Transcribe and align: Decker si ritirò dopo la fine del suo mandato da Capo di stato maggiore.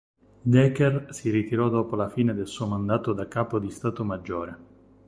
Decker 0.47 1.13
si 1.13 1.29
ritirò 1.29 1.69
dopo 1.69 1.95
la 1.95 2.09
fine 2.09 2.33
del 2.33 2.47
suo 2.47 2.65
mandato 2.65 3.13
da 3.13 3.27
Capo 3.27 3.59
di 3.59 3.69
stato 3.69 4.03
maggiore. 4.03 4.57